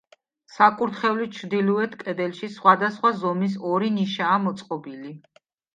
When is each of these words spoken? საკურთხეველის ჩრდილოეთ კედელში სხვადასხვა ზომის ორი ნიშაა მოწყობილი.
საკურთხეველის 0.53 1.33
ჩრდილოეთ 1.35 1.93
კედელში 2.01 2.49
სხვადასხვა 2.57 3.15
ზომის 3.23 3.61
ორი 3.75 3.95
ნიშაა 4.01 4.45
მოწყობილი. 4.49 5.19